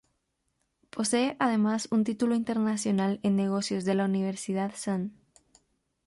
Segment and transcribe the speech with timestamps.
[0.89, 5.11] Posee además un título internacional en Negocios de la "Universidad St.